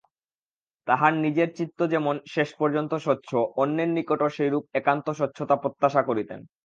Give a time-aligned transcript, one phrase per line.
[0.87, 3.29] তাঁহার নিজের চিত্ত যেমন শেষ পর্যন্ত স্বচ্ছ
[3.57, 6.39] অন্যের নিকটও সেইরূপ একান্ত স্বচ্ছতা প্রত্যাশা করিতেন।